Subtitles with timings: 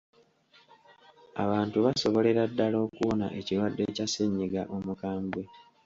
[1.43, 5.43] Abantu basobolera ddala okuwona ekirwadde kya ssennyiga omukambwe.